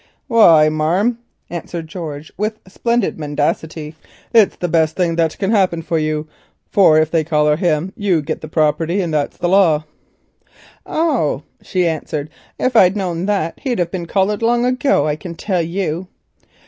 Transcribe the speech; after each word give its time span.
"Why, 0.27 0.67
marm," 0.67 1.19
answered 1.51 1.87
George 1.87 2.31
with 2.35 2.59
splendid 2.67 3.19
mendacity, 3.19 3.93
"it's 4.33 4.55
the 4.55 4.67
best 4.67 4.95
thing 4.95 5.15
that 5.17 5.37
can 5.37 5.51
happen 5.51 5.83
for 5.83 5.99
you, 5.99 6.27
for 6.71 6.97
if 6.99 7.11
they 7.11 7.23
collar 7.23 7.55
him 7.55 7.93
you 7.95 8.23
git 8.23 8.41
the 8.41 8.47
property, 8.47 8.99
and 8.99 9.13
that's 9.13 9.39
law." 9.43 9.83
"Oh," 10.87 11.43
she 11.61 11.85
answered, 11.85 12.31
"if 12.57 12.75
I'd 12.75 12.97
known 12.97 13.27
that 13.27 13.59
he'd 13.59 13.77
have 13.77 13.91
been 13.91 14.07
collared 14.07 14.41
long 14.41 14.65
ago, 14.65 15.05
I 15.05 15.15
can 15.15 15.35
tell 15.35 15.61
you." 15.61 16.07